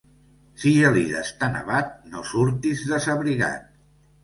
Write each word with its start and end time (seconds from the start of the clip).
Si 0.61 0.71
Gelida 0.77 1.19
està 1.25 1.51
nevat, 1.59 1.93
no 2.15 2.25
surtis 2.33 2.85
desabrigat. 2.95 3.71